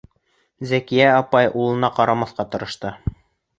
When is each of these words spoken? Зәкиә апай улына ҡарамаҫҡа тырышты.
Зәкиә 0.71 1.09
апай 1.17 1.51
улына 1.65 1.93
ҡарамаҫҡа 2.01 2.49
тырышты. 2.57 2.97